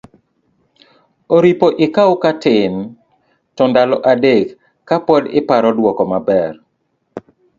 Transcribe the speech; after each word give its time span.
oripo 1.37 1.67
ikaw 1.85 2.11
katin 2.23 2.73
to 3.55 3.63
ndalo 3.71 3.95
adek 4.11 4.45
ka 4.87 4.97
pod 5.07 5.23
iparo 5.39 5.69
dwoko 5.77 6.01
maber, 6.11 6.51